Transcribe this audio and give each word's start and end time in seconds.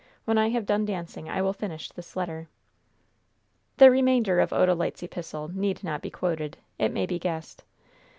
When 0.25 0.39
I 0.39 0.49
have 0.49 0.65
done 0.65 0.83
dancing 0.85 1.29
I 1.29 1.43
will 1.43 1.53
finish 1.53 1.89
this 1.91 2.15
letter." 2.15 2.49
The 3.77 3.91
remainder 3.91 4.39
of 4.39 4.49
Odalite's 4.49 5.03
epistle 5.03 5.49
need 5.49 5.83
not 5.83 6.01
be 6.01 6.09
quoted. 6.09 6.57
It 6.79 6.91
may 6.91 7.05
be 7.05 7.19
guessed. 7.19 7.63